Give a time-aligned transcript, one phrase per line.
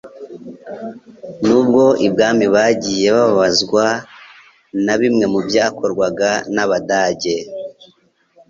[1.45, 3.85] N'ubwo ibwami bagiye bababazwa
[4.85, 7.35] na bimwe mu byakorwaga n'Abadage